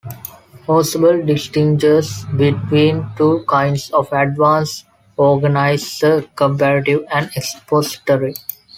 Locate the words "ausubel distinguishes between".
0.65-3.05